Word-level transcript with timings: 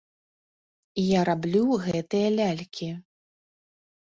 Я 1.17 1.21
раблю 1.29 1.63
гэтыя 1.85 2.33
лялькі. 2.39 2.89